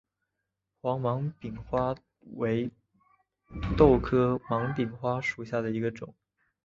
[0.81, 1.95] 黄芒柄花
[2.37, 2.71] 为
[3.77, 6.15] 豆科芒柄花属下的一个种。